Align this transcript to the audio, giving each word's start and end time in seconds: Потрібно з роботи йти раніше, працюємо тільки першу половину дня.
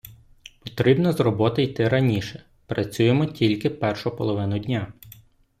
Потрібно 0.59 1.13
з 1.13 1.19
роботи 1.19 1.63
йти 1.63 1.89
раніше, 1.89 2.43
працюємо 2.65 3.25
тільки 3.25 3.69
першу 3.69 4.15
половину 4.15 4.59
дня. 4.59 4.93